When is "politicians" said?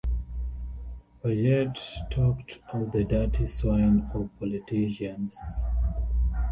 4.39-5.37